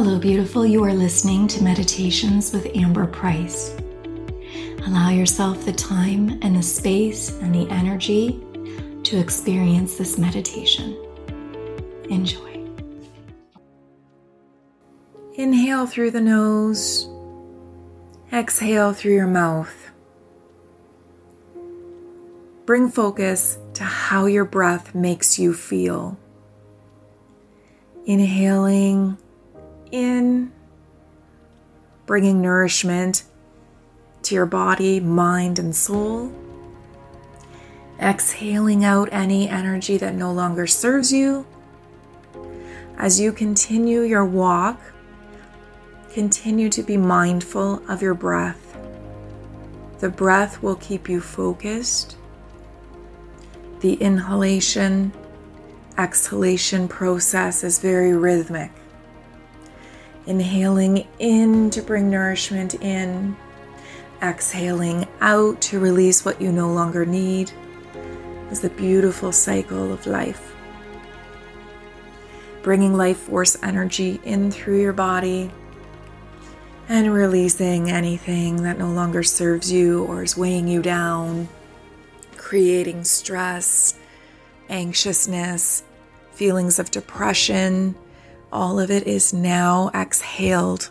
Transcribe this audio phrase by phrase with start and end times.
[0.00, 0.64] Hello, beautiful.
[0.64, 3.74] You are listening to Meditations with Amber Price.
[4.86, 8.40] Allow yourself the time and the space and the energy
[9.02, 10.96] to experience this meditation.
[12.10, 12.64] Enjoy.
[15.34, 17.08] Inhale through the nose,
[18.32, 19.90] exhale through your mouth.
[22.66, 26.16] Bring focus to how your breath makes you feel.
[28.06, 29.18] Inhaling
[29.92, 30.52] in,
[32.06, 33.24] bringing nourishment
[34.22, 36.32] to your body, mind, and soul.
[38.00, 41.46] Exhaling out any energy that no longer serves you.
[42.96, 44.80] As you continue your walk,
[46.12, 48.76] continue to be mindful of your breath.
[50.00, 52.16] The breath will keep you focused.
[53.80, 55.12] The inhalation
[55.98, 58.70] exhalation process is very rhythmic.
[60.28, 63.34] Inhaling in to bring nourishment in,
[64.20, 67.50] exhaling out to release what you no longer need.
[68.50, 70.54] Is the beautiful cycle of life.
[72.62, 75.50] Bringing life force energy in through your body
[76.90, 81.48] and releasing anything that no longer serves you or is weighing you down,
[82.36, 83.94] creating stress,
[84.68, 85.84] anxiousness,
[86.32, 87.94] feelings of depression
[88.52, 90.90] all of it is now exhaled.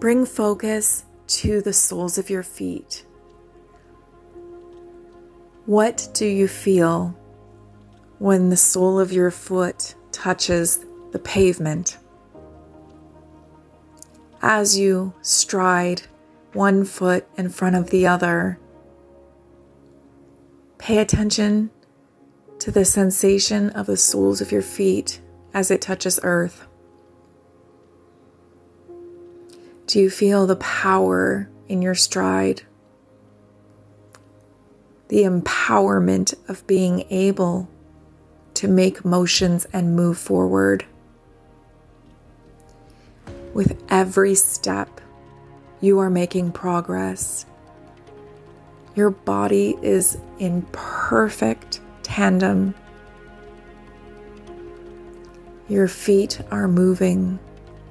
[0.00, 3.04] Bring focus to the soles of your feet.
[5.66, 7.18] What do you feel
[8.18, 11.98] when the sole of your foot touches the pavement?
[14.40, 16.02] As you stride
[16.52, 18.58] one foot in front of the other,
[20.78, 21.70] pay attention
[22.60, 25.20] to the sensation of the soles of your feet
[25.54, 26.66] as it touches earth?
[29.86, 32.62] Do you feel the power in your stride?
[35.08, 37.70] The empowerment of being able
[38.54, 40.84] to make motions and move forward.
[43.54, 45.00] With every step,
[45.80, 47.46] you are making progress.
[48.94, 51.80] Your body is in perfect
[52.18, 52.74] tandem.
[55.68, 57.38] Your feet are moving,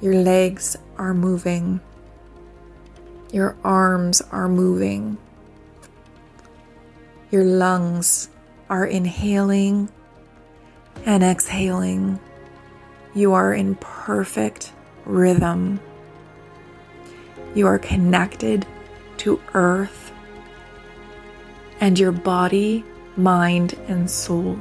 [0.02, 1.80] your legs are moving,
[3.32, 5.18] your arms are moving,
[7.32, 8.30] your lungs
[8.70, 9.88] are inhaling
[11.06, 12.20] and exhaling.
[13.16, 14.74] You are in perfect
[15.06, 15.80] rhythm.
[17.56, 18.66] You are connected
[19.20, 20.12] to earth,
[21.80, 22.84] and your body
[23.18, 24.60] mind, and soul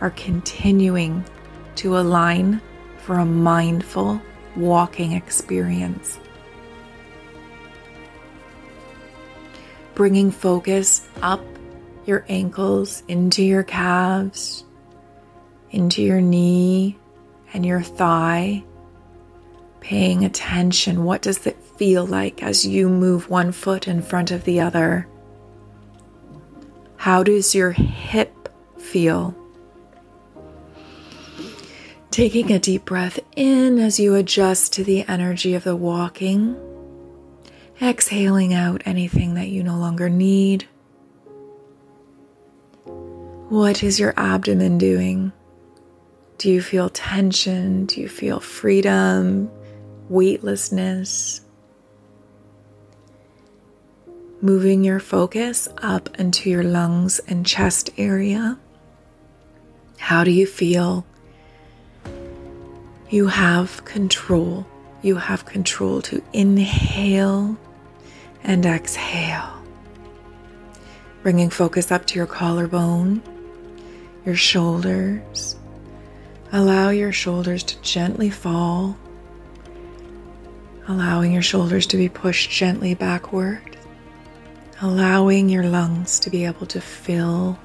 [0.00, 1.24] are continuing
[1.76, 2.60] to align
[2.98, 4.20] for a mindful
[4.56, 6.18] walking experience.
[9.94, 11.44] Bringing focus up
[12.04, 14.64] your ankles into your calves,
[15.70, 16.98] into your knee
[17.52, 18.64] and your thigh.
[19.80, 21.04] Paying attention.
[21.04, 25.08] What does it feel like as you move one foot in front of the other?
[27.06, 29.32] How does your hip feel?
[32.10, 36.56] Taking a deep breath in as you adjust to the energy of the walking.
[37.80, 40.66] Exhaling out anything that you no longer need.
[43.50, 45.30] What is your abdomen doing?
[46.38, 47.86] Do you feel tension?
[47.86, 49.48] Do you feel freedom,
[50.08, 51.45] weightlessness?
[54.42, 58.58] Moving your focus up into your lungs and chest area.
[59.98, 61.06] How do you feel?
[63.08, 64.66] You have control.
[65.02, 67.56] You have control to inhale
[68.42, 69.52] and exhale.
[71.22, 73.22] Bringing focus up to your collarbone,
[74.24, 75.56] your shoulders.
[76.52, 78.96] Allow your shoulders to gently fall,
[80.86, 83.75] allowing your shoulders to be pushed gently backward
[84.82, 87.58] allowing your lungs to be able to fill.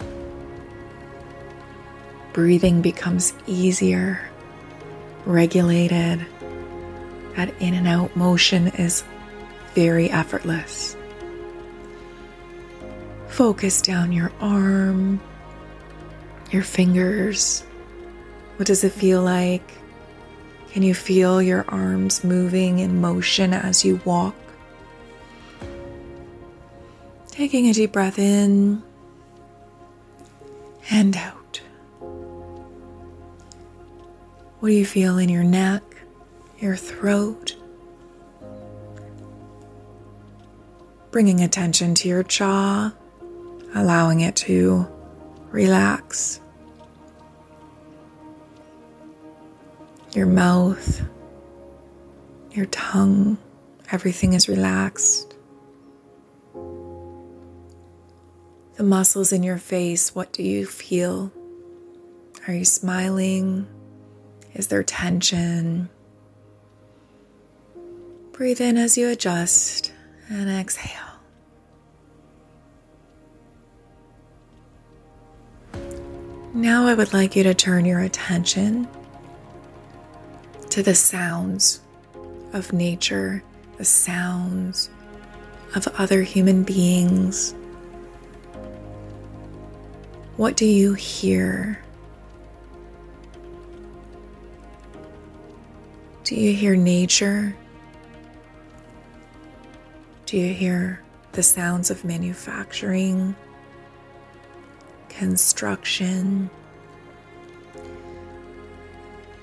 [2.33, 4.29] Breathing becomes easier,
[5.25, 6.25] regulated.
[7.35, 9.03] That in and out motion is
[9.73, 10.95] very effortless.
[13.27, 15.21] Focus down your arm,
[16.51, 17.61] your fingers.
[18.57, 19.77] What does it feel like?
[20.71, 24.35] Can you feel your arms moving in motion as you walk?
[27.41, 28.83] Taking a deep breath in
[30.91, 31.59] and out.
[34.59, 35.81] What do you feel in your neck,
[36.59, 37.55] your throat?
[41.09, 42.93] Bringing attention to your jaw,
[43.73, 44.87] allowing it to
[45.49, 46.39] relax.
[50.13, 51.01] Your mouth,
[52.51, 53.39] your tongue,
[53.91, 55.30] everything is relaxed.
[58.81, 61.31] The muscles in your face, what do you feel?
[62.47, 63.67] Are you smiling?
[64.55, 65.87] Is there tension?
[68.31, 69.93] Breathe in as you adjust
[70.29, 71.19] and exhale.
[76.55, 78.87] Now, I would like you to turn your attention
[80.71, 81.81] to the sounds
[82.51, 83.43] of nature,
[83.77, 84.89] the sounds
[85.75, 87.53] of other human beings.
[90.41, 91.79] What do you hear?
[96.23, 97.55] Do you hear nature?
[100.25, 101.03] Do you hear
[101.33, 103.35] the sounds of manufacturing,
[105.09, 106.49] construction?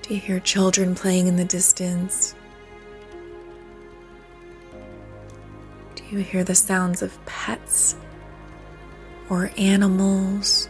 [0.01, 2.35] Do you hear children playing in the distance?
[5.95, 7.95] Do you hear the sounds of pets
[9.29, 10.67] or animals?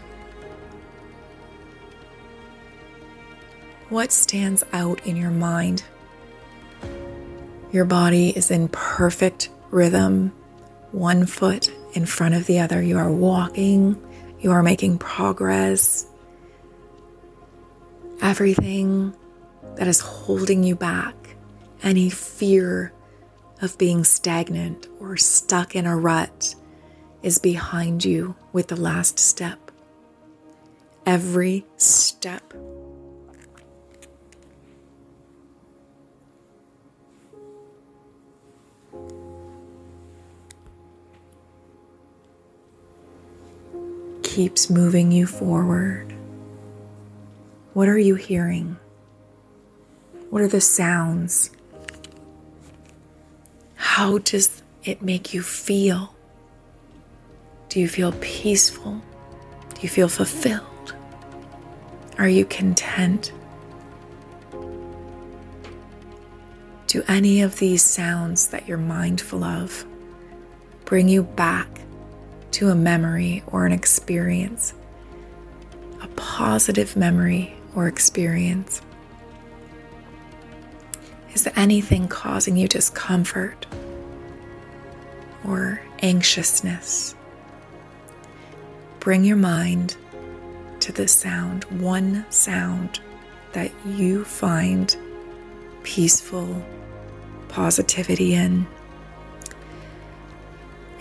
[3.90, 5.84] What stands out in your mind?
[7.72, 10.32] Your body is in perfect rhythm,
[10.92, 12.84] one foot in front of the other.
[12.84, 14.00] You are walking,
[14.42, 16.06] you are making progress.
[18.22, 19.16] Everything
[19.78, 21.16] that is holding you back,
[21.82, 22.94] any fear
[23.60, 26.54] of being stagnant or stuck in a rut,
[27.24, 29.72] is behind you with the last step.
[31.08, 32.54] Every step
[44.40, 46.16] keeps moving you forward.
[47.74, 48.78] What are you hearing?
[50.30, 51.52] What are the sounds?
[53.76, 56.16] How does it make you feel?
[57.68, 59.02] Do you feel peaceful?
[59.74, 60.96] Do you feel fulfilled?
[62.18, 63.34] Are you content?
[66.88, 69.86] Do any of these sounds that you're mindful of
[70.86, 71.82] bring you back
[72.60, 74.74] to a memory or an experience,
[76.02, 78.82] a positive memory or experience?
[81.34, 83.66] Is anything causing you discomfort
[85.48, 87.16] or anxiousness?
[89.00, 89.96] Bring your mind
[90.82, 93.00] to the sound, one sound
[93.54, 94.98] that you find
[95.84, 96.62] peaceful
[97.48, 98.68] positivity in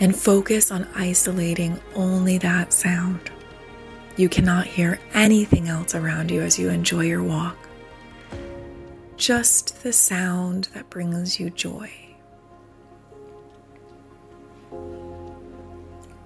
[0.00, 3.30] and focus on isolating only that sound.
[4.16, 7.56] You cannot hear anything else around you as you enjoy your walk.
[9.16, 11.90] Just the sound that brings you joy.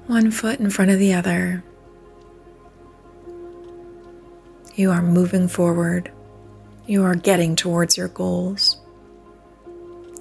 [0.07, 1.65] One foot in front of the other.
[4.75, 6.11] You are moving forward.
[6.87, 8.81] You are getting towards your goals.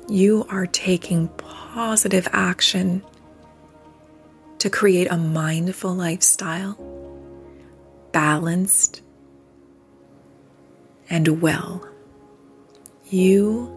[0.08, 3.02] You are taking positive action
[4.62, 6.77] to create a mindful lifestyle,
[8.12, 9.01] balanced
[11.10, 11.84] and well.
[13.10, 13.75] You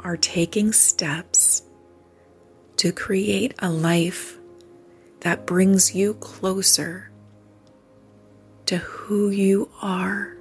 [0.00, 1.64] are taking steps
[2.78, 4.38] to create a life
[5.20, 7.10] that brings you closer
[8.64, 10.34] to who you are,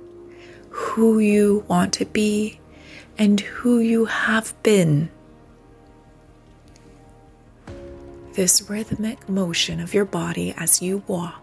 [0.70, 2.62] who you want to be,
[3.18, 5.12] and who you have been
[8.34, 11.42] this rhythmic motion of your body as you walk.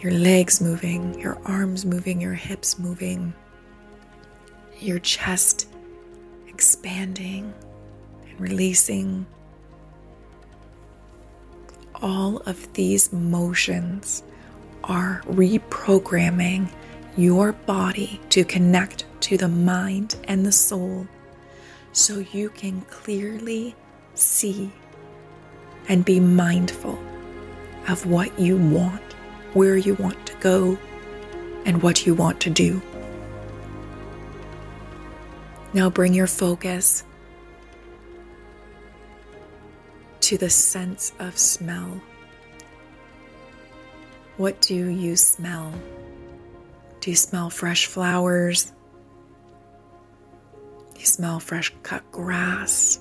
[0.00, 3.32] Your legs moving, your arms moving, your hips moving,
[4.78, 5.68] your chest
[6.48, 7.52] expanding
[8.28, 9.26] and releasing.
[11.94, 14.22] All of these motions
[14.84, 16.70] are reprogramming
[17.16, 21.06] your body to connect to the mind and the soul
[21.92, 23.74] so you can clearly
[24.14, 24.70] see
[25.88, 26.98] and be mindful
[27.88, 29.12] of what you want,
[29.52, 30.78] where you want to go,
[31.64, 32.80] and what you want to do.
[35.72, 37.04] Now bring your focus
[40.20, 42.00] to the sense of smell.
[44.36, 45.72] What do you smell?
[47.00, 48.72] Do you smell fresh flowers,
[50.94, 52.98] Do you smell fresh cut grass.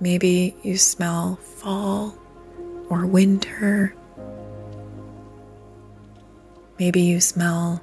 [0.00, 2.14] Maybe you smell fall
[2.88, 3.94] or winter.
[6.78, 7.82] Maybe you smell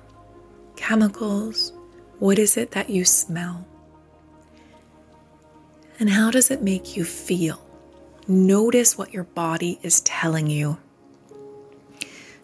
[0.76, 1.72] chemicals.
[2.18, 3.68] What is it that you smell?
[6.00, 7.62] And how does it make you feel?
[8.28, 10.78] Notice what your body is telling you.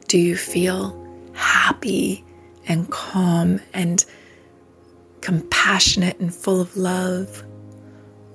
[0.07, 0.99] Do you feel
[1.33, 2.23] happy
[2.67, 4.05] and calm and
[5.21, 7.43] compassionate and full of love?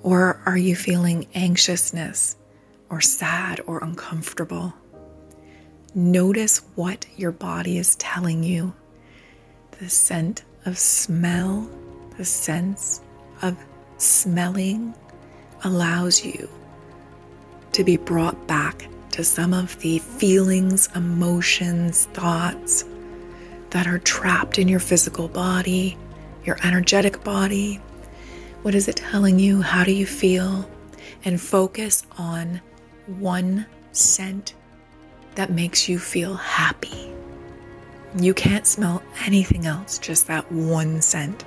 [0.03, 2.37] Or are you feeling anxiousness
[2.89, 4.73] or sad or uncomfortable?
[5.93, 8.73] Notice what your body is telling you.
[9.79, 11.69] The scent of smell,
[12.17, 13.01] the sense
[13.41, 13.57] of
[13.97, 14.93] smelling
[15.63, 16.49] allows you
[17.73, 22.85] to be brought back to some of the feelings, emotions, thoughts
[23.71, 25.97] that are trapped in your physical body,
[26.45, 27.81] your energetic body.
[28.61, 29.61] What is it telling you?
[29.61, 30.69] How do you feel?
[31.23, 32.59] And focus on
[33.07, 34.53] one scent
[35.35, 37.13] that makes you feel happy.
[38.17, 41.45] You can't smell anything else, just that one scent.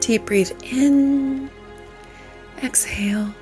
[0.00, 1.48] Deep breathe in,
[2.62, 3.32] exhale.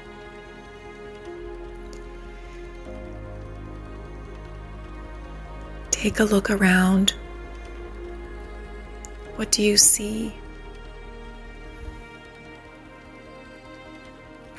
[5.91, 7.15] Take a look around.
[9.37, 10.35] What do you see?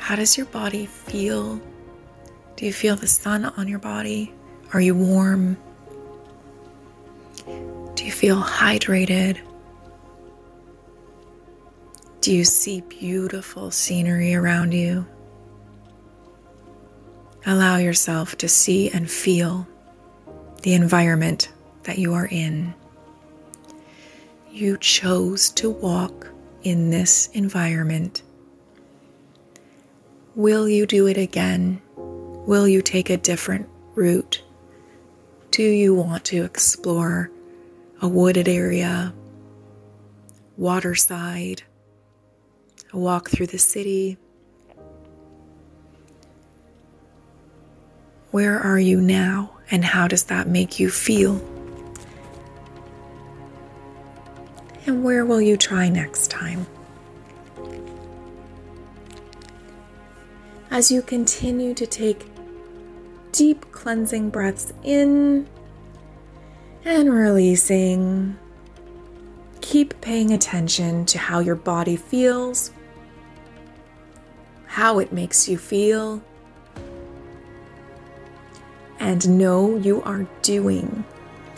[0.04, 1.62] How does your body feel?
[2.58, 4.34] Do you feel the sun on your body?
[4.74, 5.56] Are you warm?
[7.48, 9.40] Do you feel hydrated?
[12.20, 15.08] Do you see beautiful scenery around you?
[17.46, 19.66] Allow yourself to see and feel
[20.64, 21.50] the environment
[21.84, 22.74] that you are in.
[24.52, 26.28] You chose to walk
[26.64, 28.22] in this environment.
[30.36, 31.80] Will you do it again?
[31.96, 34.42] Will you take a different route?
[35.52, 37.30] Do you want to explore
[38.02, 39.14] a wooded area,
[40.58, 41.62] waterside,
[42.92, 44.18] a walk through the city?
[48.32, 49.52] Where are you now?
[49.70, 51.36] And how does that make you feel?
[54.88, 56.66] And where will you try next time?
[60.74, 62.26] As you continue to take
[63.32, 65.48] deep cleansing breaths in
[66.84, 68.40] and releasing,
[69.62, 72.72] keep paying attention to how your body feels,
[74.66, 76.24] how it makes you feel
[78.98, 81.06] and know you are doing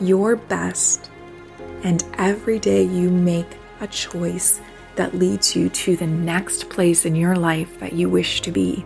[0.01, 1.09] your best.
[1.85, 4.59] And every day you make a choice
[4.97, 8.83] that leads you to the next place in your life that you wish to be.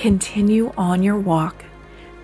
[0.00, 1.62] Continue on your walk,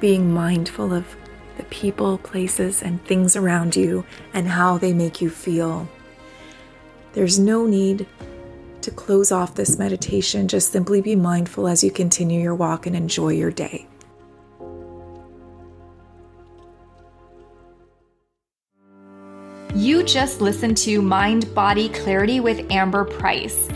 [0.00, 1.14] being mindful of
[1.58, 5.86] the people, places, and things around you and how they make you feel.
[7.12, 8.06] There's no need
[8.80, 10.48] to close off this meditation.
[10.48, 13.86] Just simply be mindful as you continue your walk and enjoy your day.
[19.74, 23.68] You just listened to Mind Body Clarity with Amber Price.